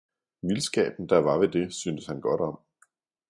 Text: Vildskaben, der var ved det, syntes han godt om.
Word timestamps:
Vildskaben, 0.41 1.07
der 1.09 1.17
var 1.17 1.37
ved 1.37 1.47
det, 1.47 1.73
syntes 1.73 2.05
han 2.07 2.21
godt 2.21 2.41
om. 2.41 2.59